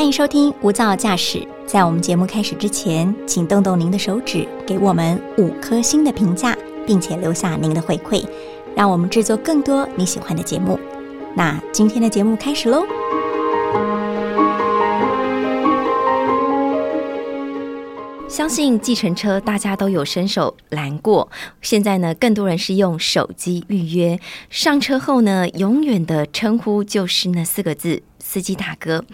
[0.00, 1.38] 欢迎收听《无噪驾驶》。
[1.66, 8.24] 在我们节目开始之前，请动动您的手指，给我们五颗星的评价，并且留下您的回馈，
[8.74, 10.80] 让我们制作更多你喜欢的节目。
[11.36, 12.82] 那今天的节目开始喽！
[18.26, 21.30] 相信计程车大家都有伸手拦过，
[21.60, 29.04] 现在呢，更多人是用手机预约上车后呢，永远的称呼就是那四个字“司机大哥”。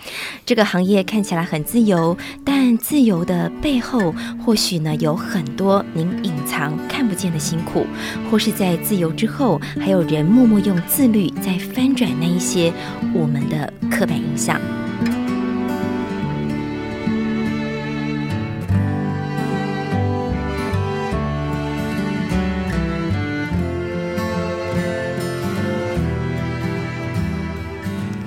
[0.44, 7.86] 这个行业看起来很自由，但自由的背后，或许呢有很多您隐藏看不见的辛苦，
[8.30, 12.72] 或是在自由之后，还有人默默用自律在翻转那一些
[13.14, 14.60] 我们的刻板印象。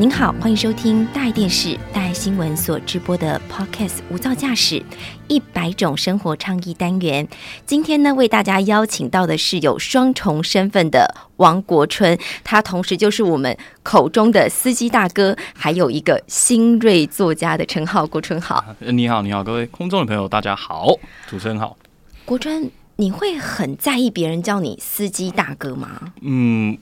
[0.02, 4.82] 您好，欢迎收听大爱电视、大爱新闻所直播的 Podcast《无噪驾驶
[5.28, 7.28] 一百种生活倡议》单元。
[7.66, 18.08] 今天呢，为大家邀请到的是有双重身份的王国春，他同时就是我们口中的司机大哥，还有一个新锐作家的称号。
[18.08, 20.88] 国春好，你好，你好，各位空中的朋友，大家好，
[21.28, 21.76] 主持人好。
[22.24, 26.14] 国春，你会很在意别人叫你司机大哥吗？
[26.22, 26.78] 嗯。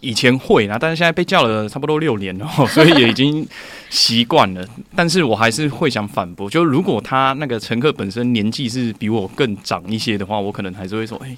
[0.00, 3.46] 以前会啦，但是现在被叫了差不多六年了， 所以也已经
[3.90, 4.66] 习惯了。
[4.96, 11.36] 但是我还是会想反驳，就如果他那个乘客本身年纪是比我更长一些的话，我可能还是会说：“哎，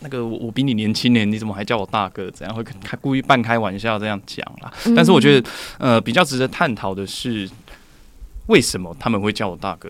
[0.00, 4.72] 那个我我比你年轻年，你怎么还叫我大哥？”怎样会开故意半开玩笑这样讲啦。
[4.94, 7.48] 但是我觉得，呃，比较值得探讨的是，
[8.48, 9.88] 为什么他们会叫我大哥？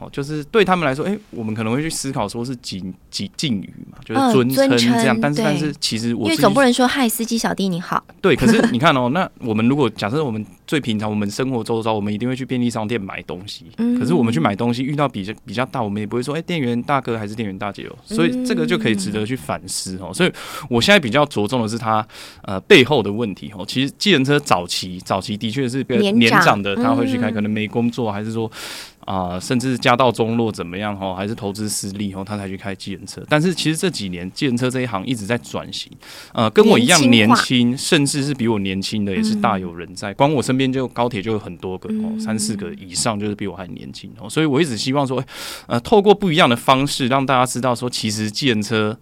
[0.00, 5.18] 哦，就是对他们来说，哎，我们可能会去思考，说是敬敬敬语嘛，就是尊称这样。
[5.20, 8.04] 但是，但是，其实我因为总不能说嗨，司机小弟你好。
[8.22, 13.66] 对，可是你看哦，那我们如果假设我们最平常，我们生活周遭，我们一定会去便利商店买东西。
[13.78, 13.98] 嗯。
[13.98, 17.96] 可是我们去买东西遇到比较比较大，我们也不会说，哎，店员大哥还是店员大姐哦。
[18.04, 20.12] 所以这个就可以值得去反思哦。
[20.14, 20.32] 所以
[20.70, 22.06] 我现在比较着重的是他
[22.42, 23.64] 呃背后的问题哦。
[23.66, 28.48] 其实，计程车早期早期的确是年长的，他会去开，可能没工作，还是说。
[29.08, 33.24] 啊，甚至家道中落怎么样哦，还是投资失利哦，他才去开计程车。
[33.26, 35.90] 但是其实这几年计程车这一行一直在转型，
[36.34, 40.12] 呃，跟我一样年轻，甚至是比我年轻的也是大有人在。
[40.12, 44.28] 光我身边就高铁就有很多个哦，三四个以上就是比我还年轻哦。
[44.28, 45.24] 所以我一直希望说，
[45.68, 48.98] 呃，透过不一样的方式让大家知道说，其实计程车。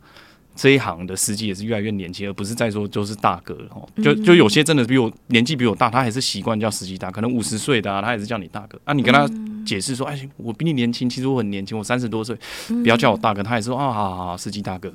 [0.56, 3.86] 这一行的司机也是越来越年轻，而不是再说就是大哥哦。
[4.02, 8.94] 就就有些真的比我年纪比我大，他还是习惯叫司机大，可能五十岁的啊，他也是叫你大哥啊。
[8.94, 9.28] 你跟他
[9.66, 12.34] 解释说，哎，我比你年轻，其实我很年轻，我三十多岁，
[12.68, 13.42] 不要叫我大哥。
[13.42, 14.90] 他也说啊，好好好，司机大哥。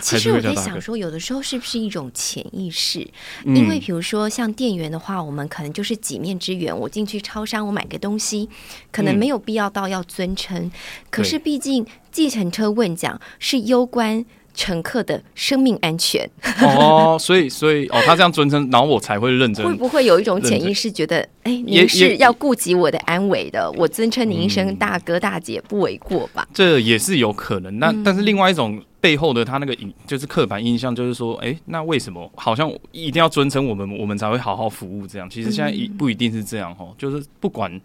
[0.00, 3.06] 其实 我在想说，有的时候是不是一种潜意识？
[3.44, 6.76] 因为比如说像店员的话，我们可能就是几面之缘。
[6.76, 8.48] 我进去超商，我买个东西，
[8.90, 10.70] 可能没有必要到要尊称。
[11.10, 14.24] 可是毕竟计程车问讲是攸关。
[14.54, 16.28] 乘客的生命安全
[16.60, 19.66] 哦，所以所以哦，他这样尊称，然后我才会认真。
[19.66, 23.70] 会不会有一种潜意识，觉得哎，您是要顾及我的安危的？
[23.72, 26.46] 我尊称您一声大哥大姐，不为过吧？
[26.52, 27.78] 这也是有可能。
[27.78, 35.06] 那但是另外一种背后的他那个印，就是刻板印象，就是说，哎，那为什么好像一定要尊称我们，我们才会好好服务？
[35.06, 37.80] 这样其实现在一不一定是这样哦，就是不管。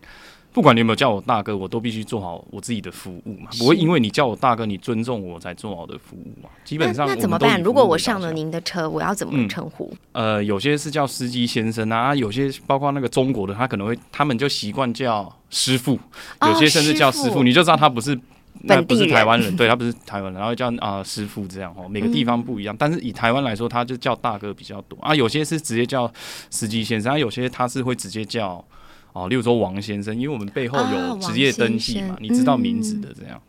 [0.57, 6.49] 不管你有没有叫我大哥，我都必须做好我自己的服务嘛，不会因为你叫我大哥，你尊重我才做好的服务嘛。
[6.65, 7.61] 基本上那怎么办？
[7.61, 9.93] 如果我上了您的车，我要怎么称呼？
[10.13, 15.99] 呃，有些是叫司机先生啊，有些包括那个中国的，他可能会他们就习惯叫师傅，
[16.41, 18.19] 有些甚至叫师傅，你就知道他不是
[18.63, 21.87] 那不是台湾人，对他不是台湾人，然后叫啊师傅这样哦。
[21.87, 25.13] 每个地方不一样，但是以台湾来说，他就叫大哥比较多啊。
[25.13, 26.11] 有些是直接叫
[26.49, 28.65] 司机先生，啊，有些他是会直接叫。
[29.17, 33.41] 哦，例如说王先生，因为我们背后有职业登记嘛，你知道名字的这样，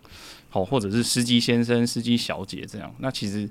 [0.49, 3.47] 好，或者是司机先生、司机小姐这样，那其实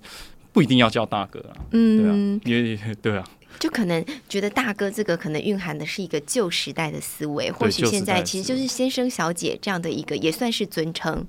[0.51, 3.23] 不一定要叫大哥啊，嗯，对啊，因为对啊，
[3.59, 11.23] 就可能觉得大哥这个可能蕴含的是一个旧时代的思维，或许现在其实就是先生小姐这样的一个也算是尊称。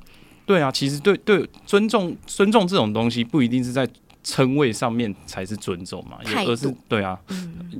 [0.46, 3.86] 对啊，其实对对尊重尊重这种东西不一定是在
[4.24, 7.20] 称谓上面才是尊重嘛，而是对啊，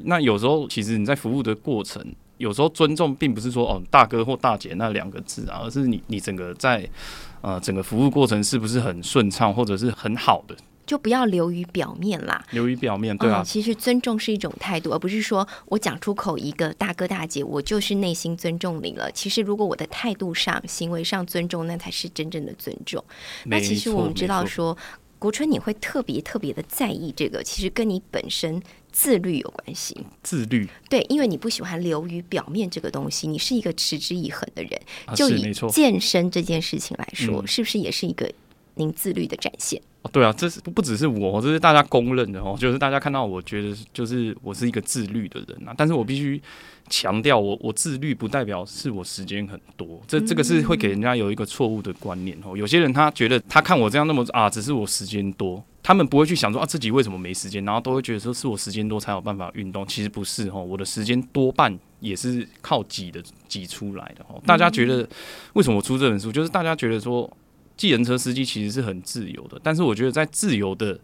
[0.04, 2.04] 那有时候其实你在服务的过程。
[2.38, 6.88] 有时候尊重并不是说哦大哥或大姐那两个字啊，而是你你整个在
[7.40, 10.56] 呃整个服务过程是不是很顺畅或者是很好的，
[10.86, 12.44] 就不要流于表面啦。
[12.50, 13.42] 流于表面，对啊。
[13.44, 19.10] 其实尊重是一种态度，而不是说我讲出口一个大哥大姐，我就是内心尊重你了。
[19.12, 23.04] 其实如果我的态度上、行为上尊重，那才是真正的尊重。
[23.44, 24.76] 那其实我们知道说。
[25.18, 28.62] 国春你会特别特别的在意这个，其实跟你本身
[28.92, 29.96] 自律有关系。
[30.22, 34.80] 自律对，因为你不喜欢流于表面这个东西，你是一个持之以恒的人。
[35.06, 38.30] 啊就以健身这件事情来说，嗯是不是也是一个
[38.74, 39.82] 您自律的展现？
[40.02, 46.40] 哦，对啊，这是不只是我，这是大家公认的哦，就是大家看到我觉得就是我是一个自律的人啊，但是我必须
[46.88, 52.56] 强调我我自律不代表是我时间很多，这这个是会给人家有一个错误的观念哦。
[52.56, 64.40] 有些人他觉得他看我这样那么啊，只是我时间多，他们不会去想说啊自己为什么没时间，然后都会觉得说是我时间多才有办法运动，其实不是哦，我的时间多半也是靠挤的挤出来的哦。
[64.46, 65.04] 大家觉得
[65.54, 67.28] 为什么我出这本书，就是大家觉得说。
[67.78, 71.00] 计程车司机其实是很自由的，但是我觉得在自由的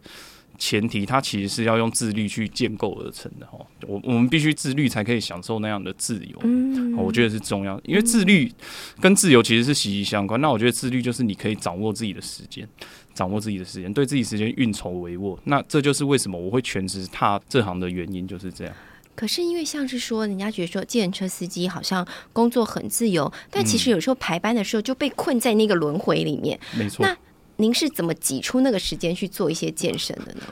[0.59, 3.59] 前提，它其实是要用自律去建构而成的哈。
[3.87, 8.53] 我我们必须自律才可以享受那样的自由，嗯哦我觉得是重要，因为自律
[9.01, 10.41] 跟自由其实是息息相关。
[10.41, 12.69] 那我觉得自律就是你可以掌握自己的时间，
[13.15, 15.39] 掌握自己的时间，对自己时间运筹帷幄。
[15.45, 18.75] 那这就是为什么我会全职踏这行的原因，就是这样。
[19.15, 26.59] 可是因为像是说，人家觉得说，计程车司机好像工作很自由，但其实有时候排班的时候就被困在那个轮回里面。
[26.77, 27.07] 没错。
[27.07, 27.17] 那
[27.57, 30.43] 您是怎么挤出那个时间去做一些健身的呢？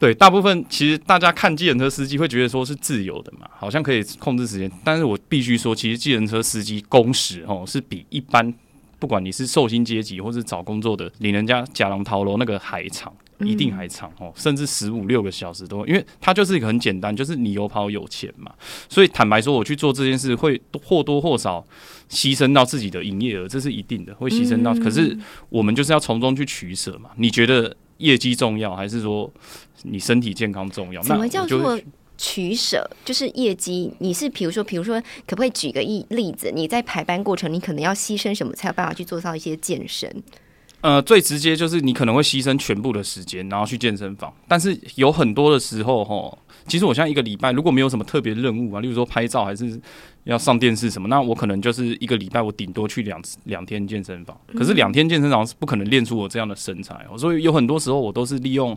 [0.00, 4.68] 对，大部分其实大家看计程车司机会觉得说是自由的嘛，好像可以控制时间。
[4.82, 8.52] 但是我必须说，其实计程车司机工时哦是比一般
[8.98, 18.52] 不管你是寿星阶级或是找工作的，领人家假狼逃楼那个还长，一定还长哦，甚至十五六个小时都会，因为它就是一个很简单，就是你有跑有钱嘛。
[18.88, 21.64] 所以坦白说，我去做这件事会或多或少
[22.08, 24.74] 牺牲到自己的营业额，这是一定的，会牺牲到。
[24.74, 25.16] 可是
[25.48, 27.10] 我们就是要从中去取舍嘛。
[27.16, 29.32] 你觉得业绩重要，还是说
[29.82, 31.02] 你身体健康重要？
[31.02, 31.78] 怎么叫做
[32.18, 32.88] 取舍？
[33.04, 36.52] 就是业绩，你是比如说，比如说，可不可以举个例例子？
[36.54, 40.22] 你在排班过程，你可能要牺牲什么才有办法去做到一些健身？
[40.82, 44.32] 呃，最直接就是你可能会牺牲全部的时间，然后去健身房。
[44.46, 49.80] 但是有很多的时候，哈，其实我现在一个礼拜如果没有什么特别任务啊，例如说拍照还是
[50.24, 54.36] 要上电视什么，那我可能就是一个礼拜我顶多去两次两天健身房。
[54.54, 58.76] 可是两天健身房是不可能练出我这样的身材哦，所以有很多时候我都是利用。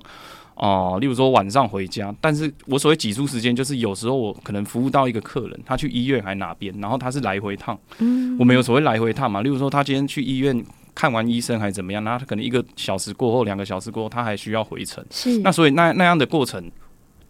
[0.58, 10.64] 哦、例如说晚上回家，但是我所谓挤出时间，就是有时候我可能服务到一个客人，他去医院还哪边，然后他是来回趟，嗯，我们有所谓来回趟嘛，例如说他今天去医院
[10.96, 16.72] 看完医生还是怎么样，那他可能一个小时过后、两个小时过后，他还需要回程，是那所以那那样的过程，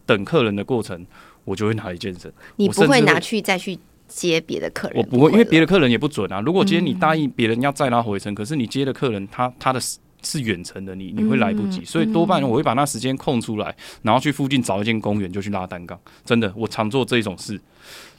[0.06, 1.06] 等客人的过程，
[1.44, 2.32] 我就会拿来健身。
[2.58, 3.78] 你不会会拿去再去
[4.08, 4.98] 接别的客人？
[4.98, 6.40] 我不会，因为别的的客人也不准啊。
[6.42, 9.80] 如果今天你答应别人要载他回程，可是你接的客人他他的
[10.26, 15.98] 是是远程的，你你会来不及，所以多半我会把那时间空出来，然后去附近找一间公园就去拉单杠。
[16.26, 17.62] 真的，我常做这种事，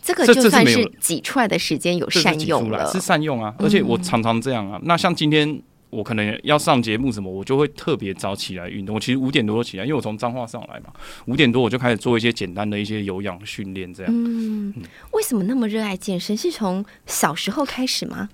[0.00, 4.80] 这个就算是挤出来的时间有善用了，是善用啊，而且我常常这样啊。
[4.84, 5.60] 那像今天。
[5.88, 8.96] 我可能要上节目什么，我就会特别早起来运动。
[8.96, 10.92] 我其实五点多就起来，因为我从彰化上来嘛，
[11.26, 14.12] 五点多我就开始做一些简单的一些有氧训练，这样。
[14.12, 14.74] 嗯，
[15.12, 16.36] 为什么那么热爱健身？
[16.36, 18.28] 是从小时候开始吗？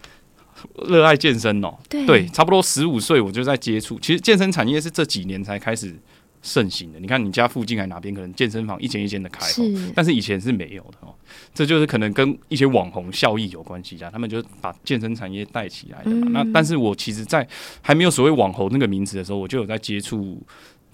[0.88, 3.98] 热爱健身哦，对对，差不多十五岁我就在接触。
[4.00, 5.94] 其实健身产业是这几年才开始
[6.42, 7.00] 盛行的。
[7.00, 11.14] 你看你家附近还哪边可能健身房一间一间的开、哦，是但是以前是没有的哦。
[11.54, 16.26] 这就是可能跟一些网红效益有关系啊，他们就把健身产业带起来的嘛。
[16.26, 17.46] 嗯那但是我其实，在
[17.80, 20.40] 还没有所谓网红那个名词的时候，我就有在接触。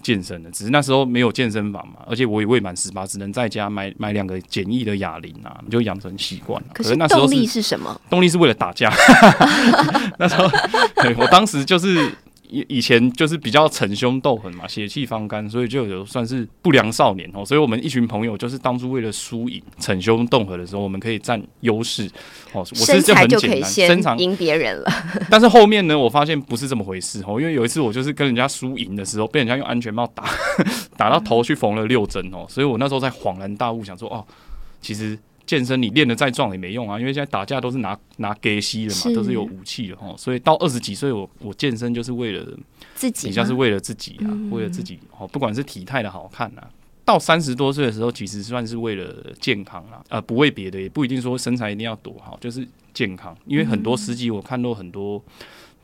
[0.01, 6.67] 健身的，只是那时候没有健身房嘛，而且我也未满十八，只能在家买买两个简易的哑铃啊，你就养成习惯了。
[6.73, 8.01] 可是是那时候动力是是什么？
[8.09, 8.91] 动力是为了打架。
[10.17, 10.47] 那时候，
[11.01, 12.11] 对 我当时就是
[12.49, 17.45] 以以前就是比较逞凶斗狠嘛，血气方刚，所以就有算是不良少年哦。
[17.45, 22.09] 所以我们一群朋友就是当初为了输赢、逞凶斗狠的时候，我们可以占优势
[22.53, 22.59] 哦。
[22.61, 24.17] 我身是就材很简单，就可以先身长。
[24.17, 24.91] 赢别人了。
[25.29, 27.39] 但是后面呢，我发现不是这么回事哦。
[27.39, 30.25] 因为有一次我就是跟人家输赢的时候，被人家用安全帽打
[30.97, 32.45] 打到头去缝了六针哦。
[32.49, 34.25] 所以我那时候才恍然大悟，想说哦，
[34.81, 35.17] 其实。
[35.49, 40.13] 健身你练的再壮也没用啊，因为现在打架都是拿拿给吸的嘛，都是有武器的哈。
[40.15, 42.45] 所以到二十几岁，我我健身就是为了
[42.93, 46.69] 自己吗比较是为了自己啊，嗯为了自己哦，不管是体态的好看啊。
[47.03, 52.63] 到三十多岁的时候，其实算是为了健康啦，呃，不为别的，也不一定说身材一定要多好，就是
[52.93, 53.35] 健康。
[53.47, 55.19] 因为很多司机我看到很多，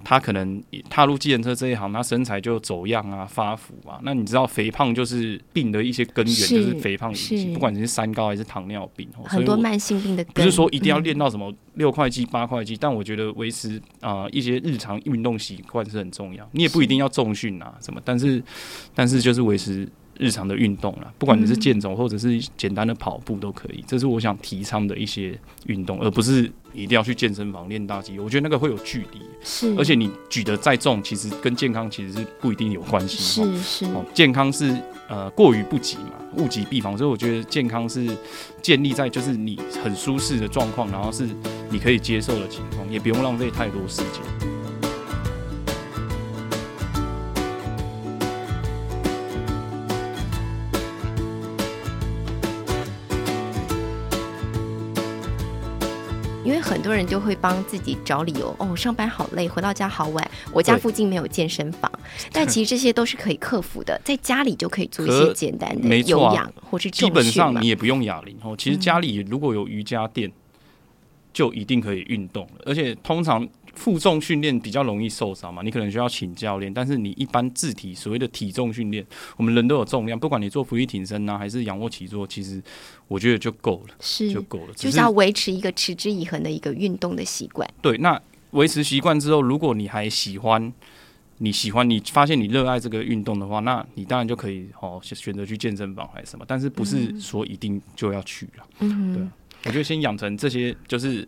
[0.06, 4.00] 他可能踏入计程车这一行，他身材就走样啊、发福啊。
[4.04, 16.48] 那你知道肥胖就是病的一些根源，是就是肥胖引起，不管你是三高还是糖尿病，很多慢性病的根，不是说一定要嗯练到什么六块肌、八块肌，但我觉得维持啊、呃一些日常运动习惯是很重要。
[16.52, 18.44] 你也不一定要重训啊什么，但是
[18.94, 23.84] 但是就是维持日常的运动了，不管你是健走或者是简单的跑步都可以。
[23.88, 28.18] 这是我想提倡的一些运动，而不是一定要去健身房练大肌。
[28.20, 33.18] 我觉得那个会有距离，是，而且你举得再重，其实跟健康其实是不一定有关系。
[33.18, 34.76] 是是，哦健康是
[35.10, 36.98] 呃过于不及嘛，物极必反。
[36.98, 38.08] 所以我觉得健康是
[38.62, 41.28] 建立在就是你很舒适的状况，然后是
[41.70, 44.22] 你可以接受的情况，也不用浪费太多时间。
[56.54, 61.92] 很多人就会帮自己找理由哦，上班好累，回到家好晚，我家附近没有健身房。
[62.32, 68.56] 但其实这些都是可以克服的，在家里就可以做一些简单的有氧或是基本上你也不用哑铃哦。
[68.58, 70.32] 其实家里如果有瑜伽垫，
[71.34, 73.48] 就一定可以运动了，而且通常。
[73.76, 76.74] 负重训练比较容易受伤嘛，你可能需要请教练。
[76.74, 79.06] 但是你一般自体所谓的体重训练，
[79.38, 82.62] 我们人都有重量，不管你做俯卧挺身啊，还是仰卧起坐，其实
[83.08, 84.74] 我觉得就够了，是就够了。
[84.74, 87.70] 就是要维持一个持之以恒的一个运动的习惯。
[87.82, 88.20] 对，那
[88.52, 90.74] 维持习惯之后，如果你还喜欢，
[91.40, 98.68] 你喜欢，你发现你热爱这个运动的话，那你当然就可以哦选择去健身房还是什么，但是不是说一定就要去了。
[98.80, 99.24] 嗯，对，
[99.66, 101.28] 我觉得先养成这些就是。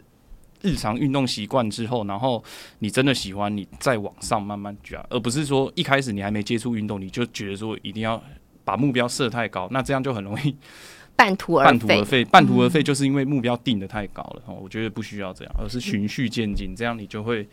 [0.61, 2.43] 日常运动习惯之后，然后
[2.79, 8.21] 你真的喜欢，你再往上慢慢加，而不是说一开始你还没接触运动，你就觉得说一定要
[8.63, 10.55] 把目标设太高，那这样就很容易。
[11.17, 14.43] 半途而半途而废，半途而废就是因为目标定的太高了。
[14.45, 17.45] 哦，我觉得不需要这样，而是循序渐进，这样你就会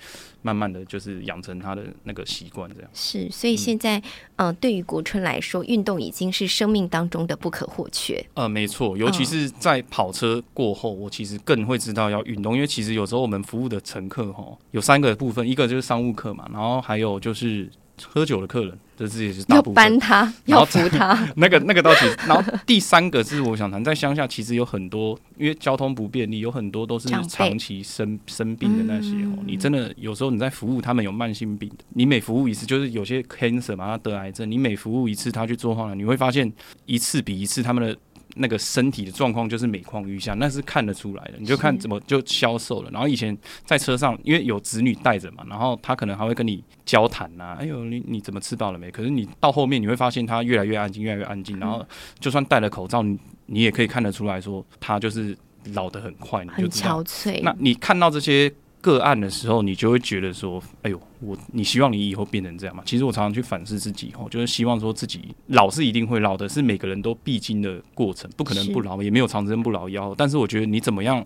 [0.43, 2.71] 慢慢的就是养成他的那个习惯。
[2.75, 4.01] 这样是，所以现在，
[4.37, 8.23] 嗯，对于国春来说，运动已经是生命当中的不可或缺。
[8.35, 17.71] 呃，没错，尤其是在跑车过后，我其实更会知道要运动，因为其实有时候我们服务的乘客，哈，有三个部分，一个就是商务客嘛，然后还有就是。
[18.03, 19.85] 喝酒的客人，这自己是大部分。
[19.85, 21.27] 要搬他，要扶他。
[21.37, 29.39] 那个那个倒其实，然后第三个是我想谈，在乡下其实有很多，因为交通不便利，有很多都是长期生生病的那些哦。
[29.47, 36.53] 你真的有时候你在服务他们有慢性病的，你每服务一次，就是有些 cancer 嘛，他得癌症，你每服务一次，他去做化疗，你会发现
[36.87, 37.97] 一次比一次他们的。
[38.35, 41.35] 那个身体的状况就是每况愈下，那是看得出来的。
[41.39, 42.91] 你就看怎么就消瘦了。
[42.91, 47.57] 然后以前在车上，因为有子女带着嘛，然后他可能还会跟你交谈呐。
[47.59, 48.91] 哎呦，你你怎么吃饱了没？
[48.91, 51.59] 可是你到后面你会发现他越来越安静，越来越安静。
[51.59, 51.87] 然后
[52.19, 55.37] 就算戴了口罩，你你也可以看得出来说他就是
[55.73, 57.41] 老得很快，很憔悴。
[57.43, 58.53] 那你看到这些？
[58.85, 70.15] 个案的时候，你就会觉得说：“哎呦，我你希望你以后变成这样吗？”其实我常常去反思自己，哦，就是希望说自己老是一定会老的，是每个人都必经的过程，不可能不老，也没有长生不老药。
[70.19, 71.25] 但是我觉得你怎么样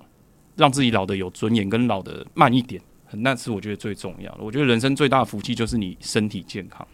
[0.55, 2.81] 让自己老的有尊严，跟老的慢一点。
[3.13, 4.39] 那是我觉得最重要的。
[4.41, 6.87] 我觉得人生最大的福气就是你身体健康，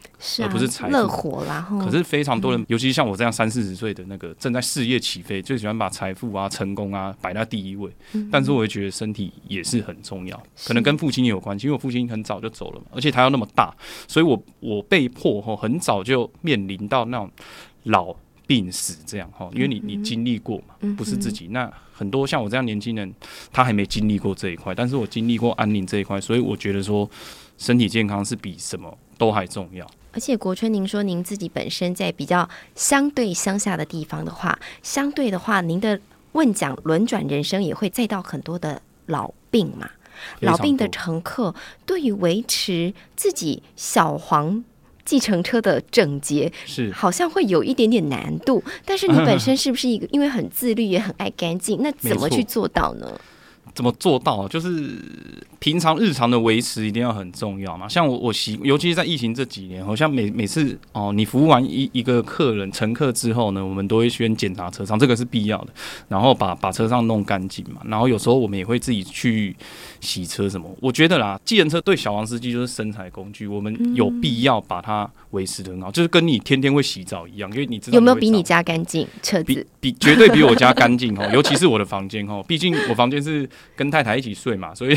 [0.43, 0.93] 而不是财富。
[0.93, 1.69] 乐活啦。
[1.85, 7.91] 可是非常多人，尤其是像我这样三四十岁的那个正在事业起飞，最喜欢把财富啊、成功啊摆在第一位。
[8.31, 13.75] 但是我也觉得身体也是很重要，可能跟父亲也有关系，因为我父亲很早就走了嘛，而且他要那么大，
[14.07, 17.31] 所以我我被迫哈很早就面临到那种
[17.85, 18.15] 老。
[18.47, 21.49] 病死这样哈，因为你你经历过嘛，不是自己。
[21.49, 23.15] 那很多像我这样年轻人，
[23.53, 27.09] 他还没经历过这一块，但是我经历过安宁这一块，所以我觉得说
[27.57, 29.87] 身体健康是比什么都还重要。
[30.13, 35.99] 而且国春，您说您自己本身在比较相对乡下的地方的话，相对的话，您的
[36.33, 39.91] 问讲轮转人生也会再到很多的老病嘛，
[40.41, 41.55] 老病的乘客
[41.87, 44.65] 对于维持自己小黄。
[45.05, 53.21] 计程车的整洁是好像会有一点点难度，但是你本身 是不是一个因为很自律也很爱干净，那怎么去做到呢？
[53.75, 54.47] 怎么做到？
[54.47, 54.95] 就是
[55.59, 57.89] 平常日常的维持一定要很重要嘛。
[57.89, 65.69] 像我我习，尤其是在疫情这几年，好像每每次哦，你服务完一一个客人乘客之后呢，我们都会先检查车上，这个是必要的。
[66.09, 67.81] 然后把把车上弄干净嘛。
[67.85, 69.57] 然后有时候我们也会自己去
[70.01, 70.71] 洗车什么。
[70.81, 79.45] 我觉得啦，计程车对小王司机就是生财工具，我们有必要把它维持的很好，就是跟你天天会洗澡一样，因为你知道有没有比你家干净车子？
[79.45, 83.49] 比比绝对比我家干净哦，尤其是我的房间哦，毕竟我房间是。
[83.77, 84.97] 跟太太一起睡嘛，所以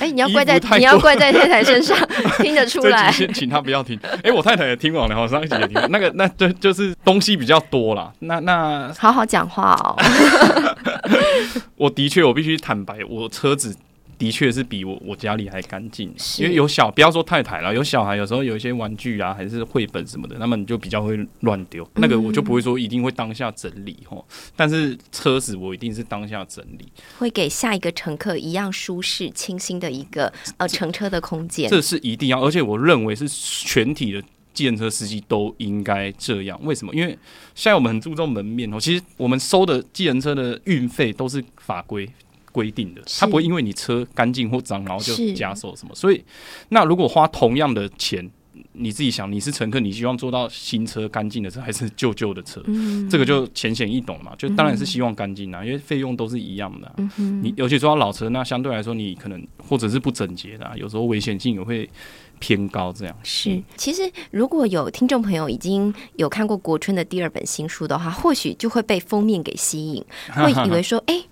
[0.00, 1.96] 哎， 你要怪在你要怪在太太身上，
[2.42, 3.10] 听得出来。
[3.10, 3.98] 先请他不要听。
[4.22, 5.80] 哎，我太太也听完了，好上一集也听。
[5.90, 8.12] 那个，那就就是东西比较多啦。
[8.20, 9.96] 那那好好讲话哦。
[11.76, 13.74] 我的确，我必须坦白，我车子。
[14.18, 21.88] 的确是比我我家里还干净，因为有小不要说太太了，有小孩有时候有一些玩具啊，还是绘本什么的，那么你就比较会乱丢。
[21.94, 24.22] 那个我就不会说一定会当下整理哈，
[24.56, 26.86] 但是车子我一定是当下整理，
[27.18, 31.70] 会给下一个乘客一样舒适、清新的一个呃乘车的空间。
[31.70, 34.22] 这是一定要，而且我认为是全体的。
[34.54, 36.58] 计程车司机都应该这样。
[36.64, 36.92] 为什么？
[36.92, 37.16] 因为
[37.54, 38.80] 现在我们很注重门面哦。
[38.80, 42.08] 其实我们收的计程车的运费都是法规
[42.52, 45.94] 规定的，它不会因为你车干净或脏然后就加收什么。
[45.94, 46.24] 所以，
[46.70, 48.30] 那如果花同样的钱。
[48.72, 52.60] 你自己想，你是乘客，你希望坐到新车干净的车，还是旧旧的车？
[52.66, 56.92] 嗯，这个就浅显易懂嘛，就当然是希望干净啊，因为费用都是一样的。
[57.16, 61.88] 嗯你尤其坐到老车，那相对来说，你可能或者是不整洁的，有时候危险性也会
[62.40, 62.92] 偏高。
[62.92, 71.22] 这样是，其实如果有听众朋友已经有看过国春的第二本新书的话，或许就会被封面给吸引，会以为说， 哎。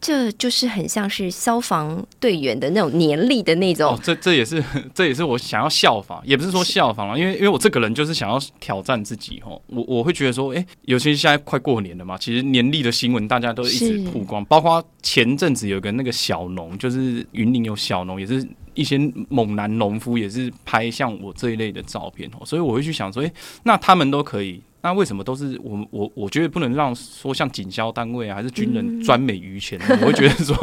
[0.00, 3.92] 这就是很像是消防队员的那种年历的那种。
[3.92, 4.62] 哦，这这也是
[4.94, 9.60] 这也是我想要效仿，也不是说效仿了，因为因为我这个人就是想要挑战自己哦。
[9.66, 22.46] 我我会觉得说，哎，尤其是现在快过年了嘛，其实年历的新闻大家都一直曝光，包括前阵子有个那个小农，就是云林有小农，也是一些猛男农夫，也是拍像我这一类的照片哦。
[22.46, 23.32] 所以我会去想说，哎，
[23.64, 24.62] 那他们都可以。
[24.82, 29.78] 那为什么都是我我我觉得不能让说像警消单位啊，还是军人专美于前？
[30.00, 30.56] 我会觉得说，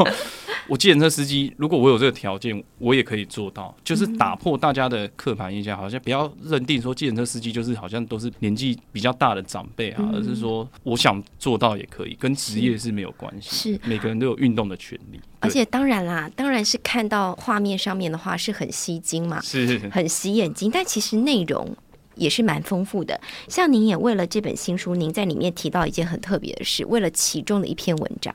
[0.67, 15.19] 我计程车司机，如果我有这个条件，我也可以做到，就是打破大家的刻板印象，好像不要认定说计程车司机就是好像都是年纪比较大的长辈啊，而是说我想做到也可以，跟职业是没有关系，是每个人都有运动的权利。
[15.39, 21.75] 而且当然啦，当然是看到画面上面的话是很吸睛嘛，是很吸眼睛，但其实内容。
[22.17, 28.33] 也是蛮丰富的，像您也为了这本新书，您在里面提到一件很特别的事，为了其中的一篇文章，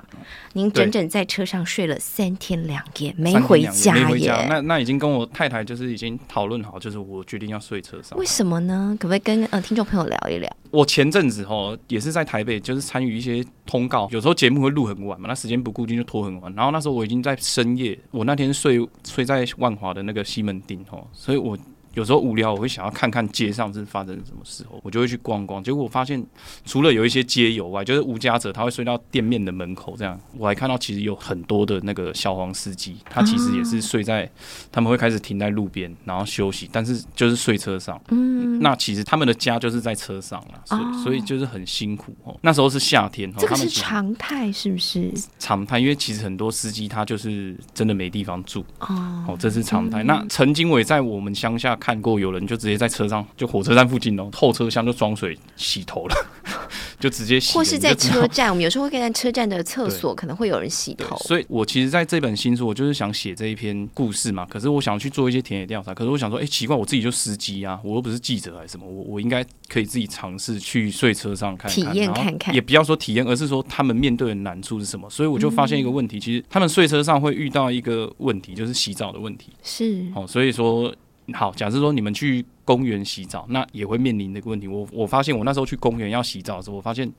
[0.53, 4.47] 您整整在车上睡了三天两夜，没回家耶。
[4.49, 8.19] 那那已经跟我太太就是已经讨论好，就是我决定要睡车上。
[8.19, 8.97] 为什么呢？
[8.99, 10.51] 可不可以跟呃听众朋友聊一聊？
[10.71, 16.53] 我前阵子哦也是在台北，就是参与一些通告，有时候节目会录很晚嘛，那时间不固定就拖很晚。
[16.55, 21.59] 然后那时候我已经在深夜，我那天睡睡在万华的那个西门町哦，所以我。
[21.95, 25.63] 有时候无聊，我会想要看看街上是发生什么时候，我就会去逛逛。
[25.63, 26.25] 结果我发现，
[26.65, 30.19] 除了有一些街友外，就是无家者，他会睡到店面的门口这样。
[30.39, 34.31] 我还看到其实有很多的那个小黄司机，他其实也是睡在，
[34.71, 38.01] 他们会开始停在路边，然后休息，但是就是睡车上。
[38.09, 42.35] 嗯，那其实他们的家就是在车上了，所以所以就是很辛苦哦。
[42.41, 45.13] 那时候是夏天，这个是常态是不是？
[45.39, 50.03] 常态，因为其实很多司机他就是真的没地方住哦，这是常态。
[50.03, 51.79] 那曾经我也在我们乡下。
[51.83, 56.15] 看过有人就直接在车上，就火车站附近哦，后车厢就装水洗头了，
[57.01, 57.53] 就直接洗。
[57.55, 61.17] 或是在车站，我们有时候会看在车站的厕所，可能会有人洗头。
[61.17, 64.47] 所以，我其实在这本新书，我就是想写这一篇故事嘛。
[64.49, 65.93] 可是，我想去做一些田野调查。
[65.93, 72.55] 可是，我想说，哎，奇怪，我自己就司机啊，我又不是记者还是什么，我我应该可以自己尝试去睡车上看体验看看。
[72.55, 75.11] 也不要说体验，而是说他们面对的难处是什么。
[75.11, 79.49] 所以，我就发现一个问题，其实他们睡车上会遇到一个问题，就是洗澡的问题。
[79.65, 80.95] 是哦，所以说。
[81.35, 84.67] 好，假设说你们去公园洗澡，那也会面临那个问题。
[84.67, 87.11] 我我发现我那时候去公园要洗澡的时候，我发现。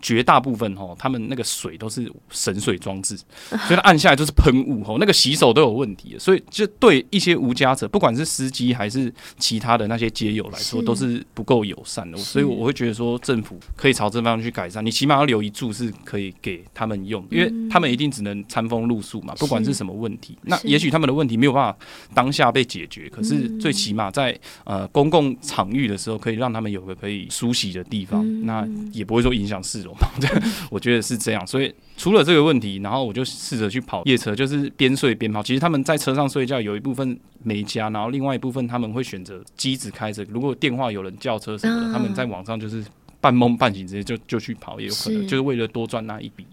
[0.00, 3.16] 绝大部分哦，他们那个水都是省水装置，
[3.48, 12.16] 所以它按下来就是喷雾哦，那个洗手都有问题，所以就对一些无家者，不管是司机还是其他的那些街友来说，都是不够友善的。
[12.18, 14.84] 所以我会觉得说，政府可以朝这方向去改善。
[14.84, 20.36] 你起码要留一注是可以给他们用，因为他们一定只能餐风露宿嘛，不管是什么问题。
[20.42, 21.78] 那也许他们的问题没有办法
[22.14, 29.96] 当下被解决，可是最起码在呃公共场域的时候，可以让他们有个可以梳洗的地方，那也不会说影响市容。
[30.70, 35.42] 我觉得是这样，所以除了这个问题，然后我就试着去跑夜车，就是边睡边跑。
[35.42, 40.24] 其实他们在车上睡觉，有一部分没加，然后另外一部分他们会选择机子开着。
[40.24, 42.84] 如果电话有人叫车什么的，他们在网上就是
[43.20, 46.44] 半梦半醒，直接就就去跑，也有可能就是为了多赚那一笔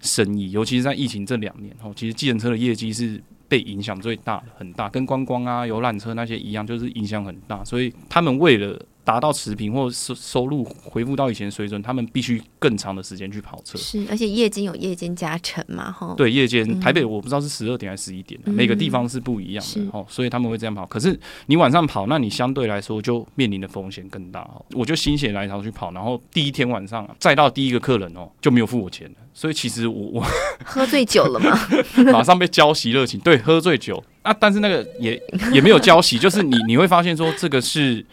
[0.00, 0.50] 生意。
[0.50, 7.64] 尤其是在疫情这两年哦，其实计程车的业绩是被影响最大的，很大，跟观光啊、游览车那些一样，就是影响很大。
[7.64, 13.78] 所以他们为了达到持平或收收入恢复到以前水准，他们必须更长的时间去跑车。
[13.78, 16.12] 是，而且夜间有夜间加成嘛，哈。
[16.16, 20.84] 对，夜间台北我不知道是十二点还是十一点，每个地方是不一样的，哦，所以他们会这样跑。
[20.86, 21.16] 可是
[21.46, 24.40] 你晚上跑，那你相对来说就面临的风险更大。
[24.40, 30.26] 哦，我就心血来潮去跑，然后第一天晚上再到第一个客人哦就没有付我钱了，所以其实我我
[30.66, 31.56] 喝醉酒了吗？
[32.12, 38.04] 马上被浇熄热情，对，喝醉酒啊，但是那个也也没有浇熄，就是你你会发现说这个是。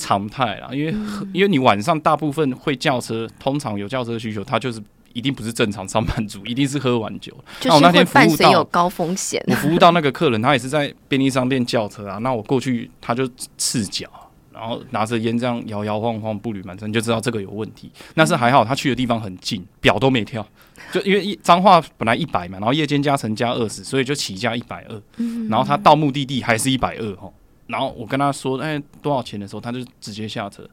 [0.00, 0.94] 常态啦，因为
[1.34, 4.82] 因为你晚上大部分会叫车，通常有叫车需求，他就是
[5.12, 7.32] 一定不是正常上班族，一定是喝完酒。
[7.64, 12.16] 那我那天服务到有高风险，我服务到那个客人，他也是在便利商店叫车啊。
[12.18, 14.08] 那我过去，他就赤脚，
[14.52, 17.90] 然后拿着烟这样摇摇晃晃，步履蹒跚，就知道这个有问题。
[18.14, 20.46] 但是还好，他去的地方很近，表都没跳，
[20.92, 25.02] 就因为一脏话本来一百嘛，然后夜间加成加二十，所以就起价一百二。
[25.48, 27.30] 然后他到目的地还是一百二哈。
[27.70, 30.68] 然后我跟他说，哎，多少钱的时候，他就直接下车。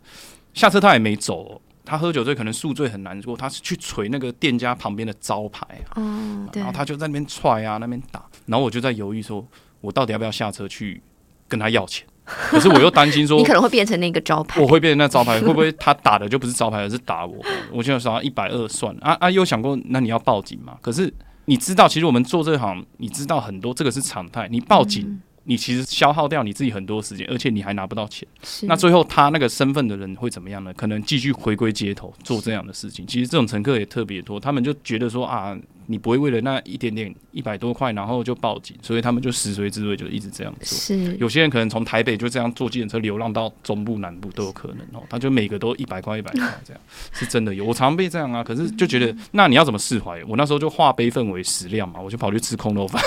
[0.54, 6.02] 下车他也没走，他喝酒醉可能宿醉很难过，他是去捶那个店家旁边的招牌啊。
[6.02, 6.76] 哦，对然后。
[6.76, 9.46] 他就在那边踹啊，那边打，然后我就在犹豫说，
[9.82, 11.02] 我到底要不要下车去
[11.48, 12.06] 跟他要钱？
[12.26, 14.68] 可是我又担心说 你，可能会变成那个招牌我。
[14.68, 17.36] 会变成那招牌，会不会他打的就不是招牌，而是打我？
[17.72, 19.32] 我就想一百二算了啊啊！
[19.32, 20.78] 又想过，那你要报警嘛？
[20.82, 21.14] 可是
[21.46, 28.28] 你知道，其实我们做这行，你知道很多这个是常态，你报警，你其实消耗掉你自己很多时间，而且你还拿不到钱。
[28.64, 30.74] 那最后他那个身份的人会怎么样呢？
[30.74, 33.08] 可能继续回归街头做这样的事情。
[33.08, 40.78] 其实这种乘客也特别多，他们就觉得说啊，你不会为了那一点点一百多块，然后就报警，所以他们就食髓知味，就一直这样做。
[40.78, 46.82] 是有些人可能从台北就这样坐计程车流浪到中部、南部都有可能哦，他就每个都一百块、一百块这样，
[47.14, 47.66] 是真的有。
[47.66, 50.22] 我常被这样啊，可是就觉得 那你要怎么释怀？
[50.26, 53.02] 我那时候就化悲愤为食量嘛，我就跑去吃空肉饭，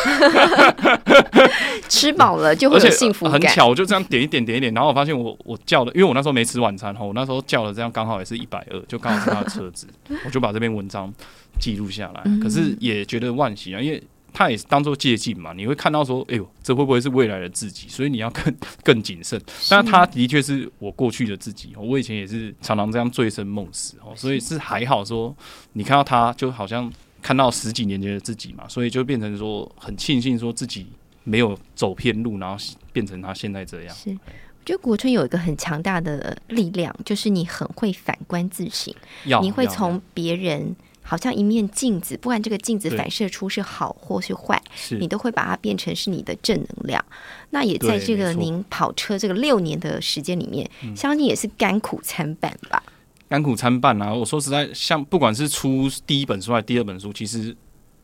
[1.88, 3.32] 吃饱了就会而且有幸福感。
[3.34, 9.86] 很巧，我就这样点一点点一点，然后我发现我我叫的，因为我那时候没吃晚餐哈，我那时候叫的这样刚好也是一百二，就刚好是他的车子，
[10.24, 11.12] 我就把这篇文章
[11.58, 12.22] 记录下来。
[12.42, 17.88] 可是也觉得万幸啊，因为他也是当做借鉴嘛，你会看到说，哎呦，这会不会是未来的自己？
[17.88, 19.40] 所以你要更 更谨慎。
[19.68, 25.34] 但他的确是我过去的自己，我以前也是常常这样醉生梦死哦，所以是还好说，
[25.72, 30.86] 你看到他就好像看到十几年前的自己嘛，所以就变成说很庆幸说自己
[31.24, 32.56] 没有走偏路，然后
[32.92, 33.94] 变成他现在这样。
[33.94, 38.94] 是，我觉得国春有一个很强大的力量，就是你很会反观自省，
[39.42, 40.74] 你会从别人
[41.10, 44.62] 好像一面镜子，不管这个镜子反射出是好或是坏，
[45.00, 47.04] 你都会把它变成是你的正能量。
[47.50, 52.80] 那也在这个您跑车这个六年的时间里面，相信也是甘苦参半吧。
[53.28, 54.14] 甘苦参半啊！
[54.14, 57.56] 我说实在，像不管是出第一本书还是第二本书，其实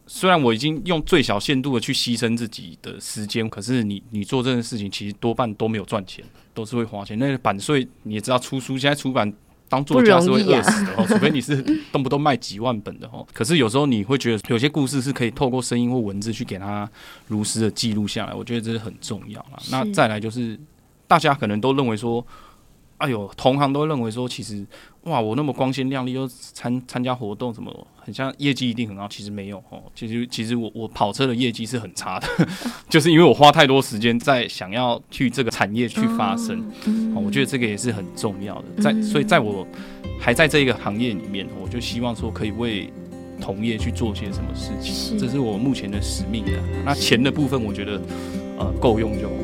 [0.08, 7.16] 虽然我已经用最小限度的去牺牲自己的时间，可是你你做这件事情，其实多半都没有赚钱，都是会花钱。
[7.20, 9.32] 那个版税你也知道，出书现在出版
[9.68, 13.26] 当作家是会饿死的哦，除非你是动不动卖几万本的哦。
[13.32, 16.88] 可是有时候你会觉得，有些故事是可以透过声音或文字去给它
[17.28, 19.58] 如实的记录下来，我觉得这是很重要啦。
[19.70, 20.58] 那再来就是，
[21.06, 22.24] 大家可能都认为说。
[22.98, 24.66] 哎呦，同行都认为说，其实
[25.06, 29.80] 哇，我那么光鲜亮丽，又参参加活动，什么很像业绩一定很好，其实没有哦。
[29.94, 32.26] 其实其实我我跑车的业绩是很差的，
[32.90, 36.58] 就是因为我花太多时间在想要去这个产业去发声。
[37.14, 38.82] 哦，我觉得这个也是很重要的。
[38.82, 39.64] 在所以在我
[40.20, 42.92] 还在这个行业里面，我就希望说可以为
[43.40, 46.52] 同业去做些什么事情，是这是我目前的使命的。
[46.84, 48.00] 那钱的部分，我觉得
[48.58, 49.34] 呃够用就好。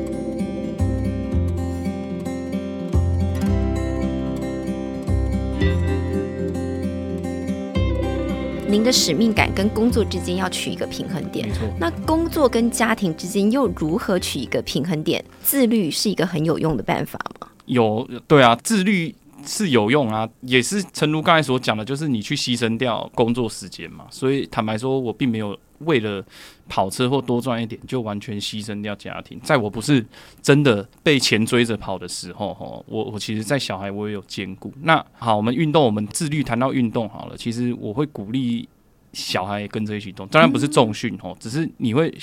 [8.73, 11.47] 您的使命感跟工作之间要取一个平衡点。
[11.79, 15.23] 那工作跟家庭之间又如何取一个平衡点？
[15.43, 17.47] 自律是一个很有用的办法吗？
[17.65, 19.13] 有对啊，自律
[19.45, 24.05] 是有用啊，也是诚如刚才所讲的，就是你去牺牲掉工作时间嘛。
[24.09, 26.23] 所以坦白说，我并没有为了
[26.67, 29.39] 跑车或多赚一点，就完全牺牲掉家庭。
[29.41, 30.05] 在我不是
[30.41, 34.73] 真的被钱追着跑的时候，哈，我我其实，在小孩我也有兼顾。
[34.81, 38.67] 那好，我们运动，我们自律谈到运动好了，其实我会鼓励
[39.13, 42.13] 小孩跟着一起动，当然不是重训哦，只是你会。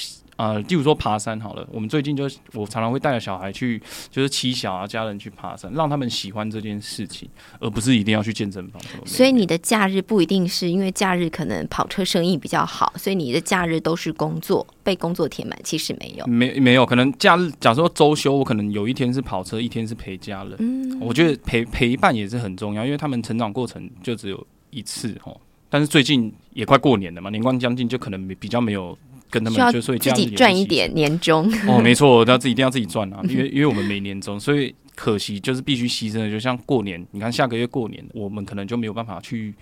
[0.41, 2.25] 呃，例如说爬山好了，我们最近就
[2.55, 3.79] 我常常会带着小孩去，
[4.11, 8.81] 就是妻小啊家人去爬山，让他们喜欢这件事情，而不是一定要去健身房。
[9.05, 15.59] 所以你的假日不一定是因为假日可能跑车生意比较好，所以你的假日都是工作，被工作填满。
[15.63, 20.57] 其实没有，没没有，可能假日，假如说周休，我可能有一天是跑车，一天是陪家人。
[20.61, 25.39] 嗯，我觉得陪陪伴也是很重要，因为他们成长过程就只有一次哦。
[25.69, 28.97] 但是最近也快过年了嘛，年关将近，就可能比较没有
[29.31, 31.51] 跟他们，就所以自己赚一点年终。
[31.69, 36.31] 哦，没错， 要自己一定要自己赚啊，因为因为我们没年终，所以可惜就是必须牺牲的。
[36.31, 39.55] 就像过年，你看下个月过年，我们可能就没有办法去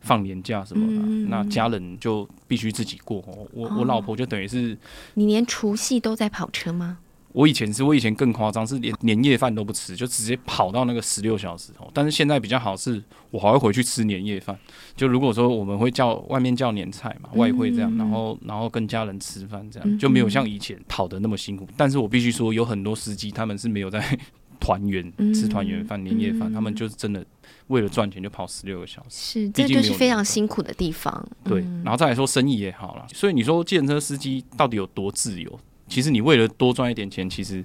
[0.00, 3.18] 放年假什么的，嗯那家人就必须自己过。
[3.26, 4.78] 哦我我老婆就等于是，
[5.14, 6.98] 你连除夕都在跑车吗？
[7.38, 11.88] 我以前是我以前更夸张，是连年夜饭都不吃，就直接跑到那个十六小时哦。
[11.94, 14.58] 但是现在比较好是，我还会回去吃年夜饭。
[14.96, 21.64] 就如果说我们会叫外面叫年菜嘛，外汇这样，然后然后跟家人吃饭这样，就没有像以前跑的那么辛苦。
[21.76, 24.18] 但是我必须说，有很多司机他们是没有在
[24.58, 27.24] 团圆吃团圆饭、年夜饭，他们就是真的
[27.68, 29.44] 为了赚钱就跑十六个小时。
[29.46, 31.24] 是，这就是非常辛苦的地方。
[31.44, 35.60] 对，然后再来说生意也好了，所以你说计程车司机到底有多自由？
[35.88, 37.64] 其实你为了多赚一点钱，其实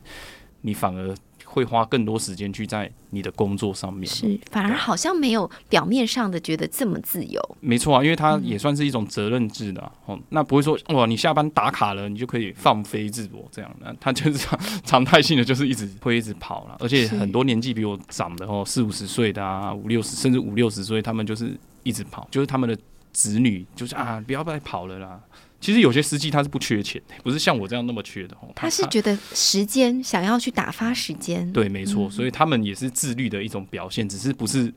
[0.62, 1.14] 你反而
[1.46, 4.08] 会花更多时间去在你的工作上面。
[4.08, 7.58] 是，反而好像没有表面上的觉得这么自由。
[7.60, 10.20] 没错啊，因为它也算是一种责任制的哦。
[10.30, 13.96] 那不会说哇，你下班打卡了，你就可以放飞自我这样的。
[14.00, 16.78] 他就是常常态性的，就是一直会一直跑了。
[16.80, 22.76] 而且很多年纪比我长的哦，四五十岁的啊，五六十甚至五六十岁，他们就是一直跑，就是他们的
[23.12, 25.20] 子女就是啊，不要再跑了啦。
[25.64, 28.36] 其实有些司机他是不缺钱，不是像我这样那么缺的。
[28.54, 31.50] 他是觉得时间想要去打发时间。
[31.54, 34.70] 对，没错，所以他们也是自律的一种表现，只是不是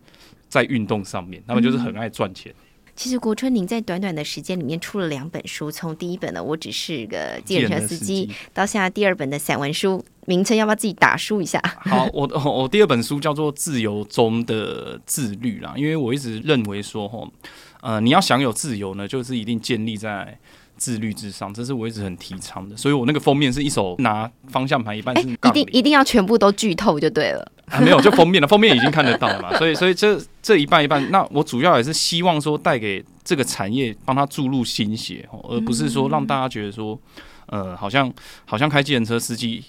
[0.49, 2.55] 在运动上面，他们就是很爱赚钱。
[2.95, 11.61] 其实国春，您在短短的时间里面出了两本书，从第一本呢，我只是个计程车司机，到现在第二本的散文书，名称要不要自己打书一下？
[11.81, 17.29] 好，我我第二本书叫做《自由中的自律》啦，因为我一直认为说，哈，
[17.83, 20.39] 呃，你要享有自由呢，就是一定建立在。
[20.77, 27.53] 自律至上，这是我一直很提倡的，所以我那个封面是一手拿方向盘，一半是一定一定要全部都剧透就对了。
[27.67, 36.99] 啊，没有，就封面了 封面已经看得到了嘛，所以所以这这一半一半，那我主要也是希望说带给这个产业帮他注入心血，而不是说让大家觉得说，
[37.47, 38.13] 呃，好像
[38.45, 39.65] 好像开计程车司机，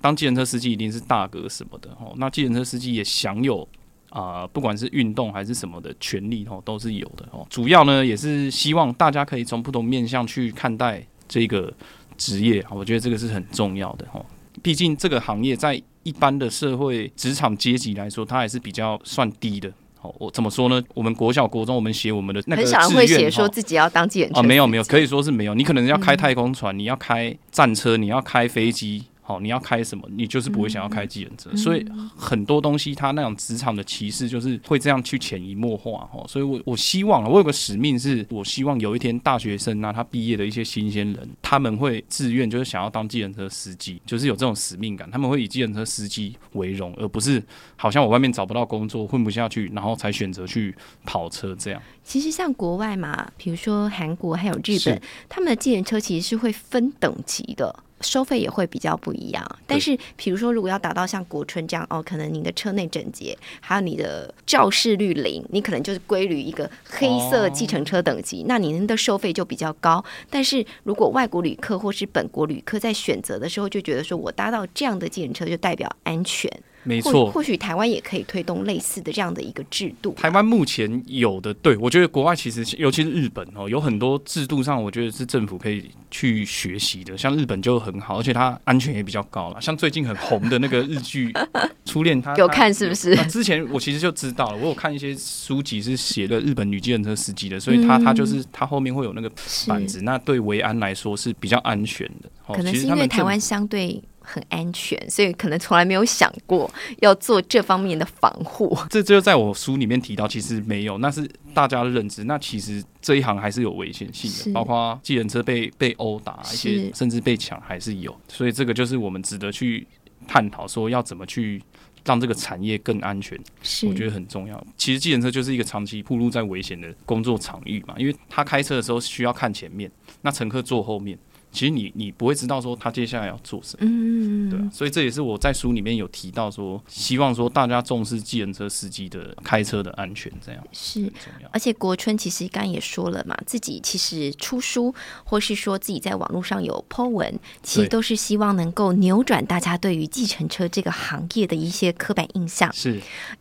[0.00, 3.68] 当计程车司机一定是大哥什么的哦，那计程车司机也享有。
[4.16, 7.46] 啊，不管是运动还是什么的权利哦，都是有的哦。
[7.50, 11.70] 主要呢，也是希望大家可以从不同面向去看待这个
[12.16, 14.24] 职业我觉得这个是很重要的哦。
[14.62, 19.70] 毕竟这个行业在一般的社会职场阶级来说，它还是比较算低的。
[20.00, 20.82] 哦，我怎么说呢？
[20.94, 24.42] 我们国小、国中，我们写我们的那个志愿，会写说自己要当记者啊？
[24.42, 25.54] 没有，没有，可以说是没有。
[25.54, 29.04] 你可能要开太空船，你要开战车，你要开飞机。
[29.26, 31.84] 好，你要开什么，你就是不会想要开计程车，所以
[32.16, 36.24] 很多东西他那种职场的歧视就是会这样去潜移默化哦。
[36.28, 47.42] 所以我我希望我有个使命，是我希望有一天大学生啊，他毕业的一些新鲜人，他们会自愿就是想要当计程车司机，就是有这种使命感，他们会以计程车司机为荣，而不是
[47.74, 50.72] 好像我外面找不到工作混不下去，然后才选择去
[51.04, 51.82] 跑车这样。
[52.04, 57.74] 其实像国外嘛，比如说韩国还有日本，他们的计程车其实是会分等级的。
[58.06, 70.04] 收费也会比较不一样，但是比如说，如果要达到像国春这样哦，可能你的车内整洁，还有你的肇事率零，你可能就是归于一个黑色计程车等级，那您的收费就比较高。
[70.30, 76.50] 但是如果外国旅客或是本国旅客在选择的时候，就觉得说我搭到这样的计程车就代表安全。
[76.86, 80.12] 没错，或许台湾也可以推动类似的这样的一个制度。
[80.12, 87.18] 台湾目前有的，对我觉得国外其实，尤其是日本哦，有很多制度上，我觉得是政府可以去学习的。
[87.18, 89.60] 像日本就很好，而且它安全也比较高了。
[89.60, 91.32] 像最近很红的那个日剧
[91.84, 93.16] 《初恋》，它有看是不是？
[93.26, 99.30] 之前我其实就知道了，我有看一些书籍是写的日本女计程车司机的，所以他他就是他后面会有那个
[99.66, 102.30] 板子，那对维安来说是比较安全的。
[102.54, 104.02] 可能是因为台湾相对。
[104.26, 108.76] 很安全，所以可能从来没有想过要做这方面的防护。
[108.90, 112.24] 这就在我书里面提到，其实没有，那是大家的认知。
[112.24, 118.14] 那其实这一行还是有危险性的，包括计程车被被殴打，一些甚至被抢还是有。
[118.28, 119.86] 所以这个就是我们值得去
[120.26, 121.62] 探讨，说要怎么去
[122.04, 123.38] 让这个产业更安全。
[123.62, 124.66] 是，我觉得很重要。
[124.76, 129.90] 其实计程车就是一个长期暴露在危险的工作场域嘛，因为他开车的时候需要看前面，
[130.22, 131.16] 那乘客坐后面。
[131.56, 141.10] 其实你你不会知道说他接下来要做什么，嗯，对，所以这也是我在书里面有提到说，希望说大家重视计程车司机的开车的安全，这样是。
[141.52, 153.00] 而且国春其实刚刚也说了嘛，自己其实出书或是说自己在网络上有 po 文，其实都是希望能够扭转大家对于计程车这个行业的一些刻板印象，是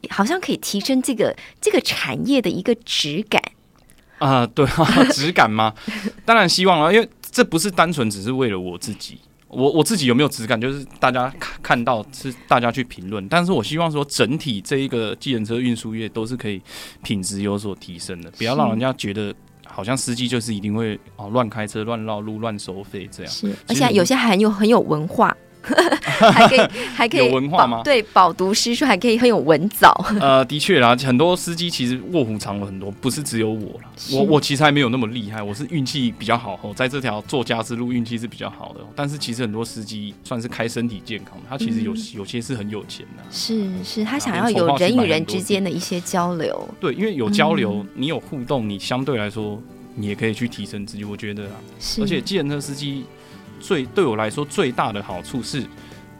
[0.10, 3.42] 好像可以提升这个这个产业的一个质感
[4.20, 4.66] 啊，对，
[5.12, 5.74] 质感吗？
[6.24, 7.10] 当然希望了，因为。
[7.36, 9.18] 这不是单纯只是为了我自己，
[9.50, 13.28] 我我自己有没有质感，就是大家看看到是大家去评论。
[13.28, 16.62] 但是我希望说，整体这一个计程车运输业都是可以
[17.04, 19.36] 品质有所提升的，不要让人家觉得
[19.68, 23.30] 好像司机就是一定会哦乱开车、乱绕路、乱收费这样。
[23.30, 25.36] 是，而且有些还很有很有文化。
[26.04, 26.60] 还可以，
[26.96, 27.82] 还可以有文化吗？
[27.84, 29.92] 对，饱读诗书，还可以很有文藻。
[30.22, 33.90] 呃，的确啦，很多司机其实卧虎藏龙很多，不是只有我了。
[34.12, 38.82] 我我其实还没有那么厉害，我是运气比较好哦，在这条作家之路运气是比较好的。
[38.96, 43.24] 但是其实很多司机算是开身体健康，他其实有有些是很有钱的。
[43.32, 46.68] 是是，他想要有人与人之间的一些交流。
[46.80, 49.62] 对，因为有交流，你有互动，你相对来说
[49.96, 51.04] 你也可以去提升自己。
[51.04, 51.56] 我觉得啊，
[52.00, 53.06] 而且计程车司机。
[53.60, 55.64] 最对我来说最大的好处是，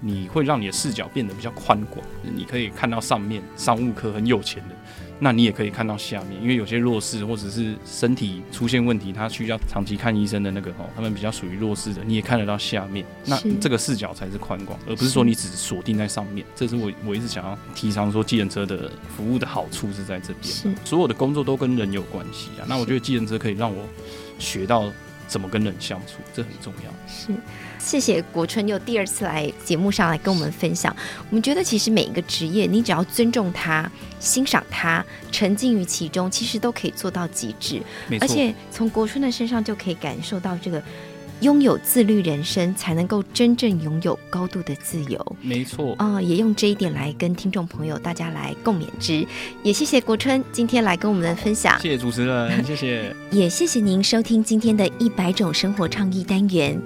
[0.02, 4.76] 你会让你的视角变得比较宽广，你可以看到上面商务科很有钱的，
[5.20, 13.06] 那你也可以看到下面，因为有些弱势或者是身体出现问题，他需要长期看医生的那个哦，他们比较属于弱势的，你也看得到下面。
[13.26, 16.46] 那这个视角才是宽广，而不是说你只锁定在上面。
[16.56, 20.76] 这是我我一直想要提倡说，计程车的服务的好处是在这边。
[20.84, 22.66] 所有的工作都跟人有关系啊。
[22.68, 23.84] 那我觉得计程车可以让我
[24.38, 24.92] 学到
[25.36, 26.90] 怎么跟人相处，这很重要。
[27.06, 27.34] 是。
[27.78, 30.96] 谢谢国春又第二次来节目上来跟我们分享。
[31.30, 37.82] 我们觉得其实每一个职业，你只要尊重他、欣赏他、沉浸于其中，其实都可以做到极致。
[38.22, 40.82] 而且从国春的身上就可以感受到，这个
[41.42, 45.36] 拥有自律人生，才能够真正拥有高度的自由。
[45.42, 45.94] 没错。
[45.98, 49.26] 啊，也用这一点来跟听众朋友大家来共勉之。
[49.62, 51.80] 也谢谢国春今天来跟我们的分享。
[51.80, 53.16] 谢谢主持人，谢谢。
[53.32, 56.80] 也谢谢您收听今天的一百种生活创意单元。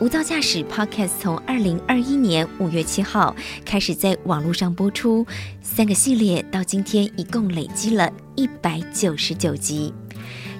[0.00, 5.26] 无噪驾驶 Podcast 从二零二一年五月七号开始在网络上播出，
[5.60, 9.92] 三个系列到今天一共累积了一百九十九集。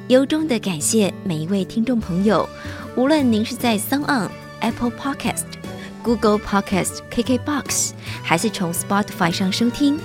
[0.08, 2.48] 由衷的感谢每一位听众朋友，
[2.98, 5.44] 无论您是在 s o n On、Apple Podcast、
[6.02, 7.92] Google Podcast、KKBox，
[8.24, 10.00] 还是从 Spotify 上收听，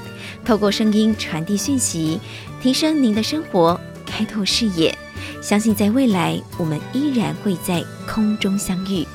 [0.46, 2.20] 透过声音传递讯息，
[2.62, 4.96] 提升您的生活，开拓视野。
[5.42, 9.08] 相信在未来，我们依然会在空中相遇。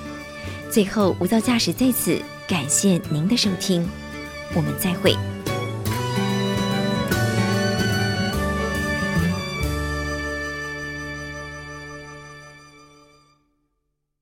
[0.68, 3.88] 最后，无噪驾驶在此感谢您的收听，
[4.56, 5.16] 我们再会。